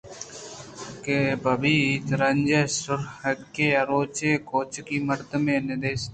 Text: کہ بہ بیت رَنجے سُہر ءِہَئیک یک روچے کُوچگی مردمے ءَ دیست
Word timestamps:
کہ 1.03 1.17
بہ 1.43 1.53
بیت 1.61 2.07
رَنجے 2.21 2.61
سُہر 2.81 3.01
ءِہَئیک 3.09 3.57
یک 3.71 3.87
روچے 3.89 4.31
کُوچگی 4.47 4.97
مردمے 5.07 5.55
ءَ 5.71 5.79
دیست 5.81 6.09